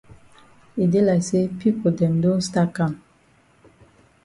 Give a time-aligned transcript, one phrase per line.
[0.83, 2.93] E dey like say pipo dem don stat kam.